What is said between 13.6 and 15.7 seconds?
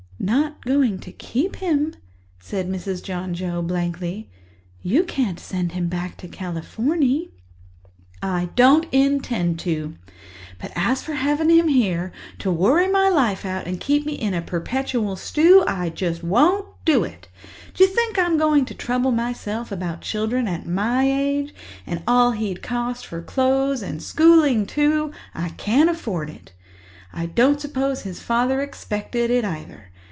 and keep me in a perpetual stew,